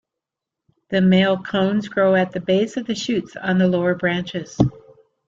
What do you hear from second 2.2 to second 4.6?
the base of shoots on the lower branches.